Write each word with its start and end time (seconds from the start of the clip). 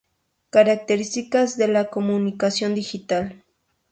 Características 0.49 1.57
de 1.57 1.67
la 1.67 1.91
comunicación 1.91 2.73
Digital 2.73 3.45